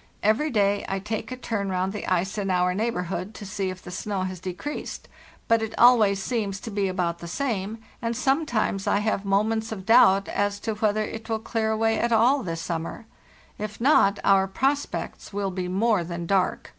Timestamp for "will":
11.30-11.38, 15.32-15.50